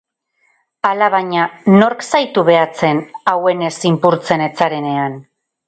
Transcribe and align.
Alabaina, 0.91 1.43
nork 1.75 2.01
zaitu 2.13 2.45
behatzen 2.49 3.03
auhenez 3.35 3.73
zinpurtzen 3.85 4.49
ez 4.49 4.53
zarenean? 4.65 5.23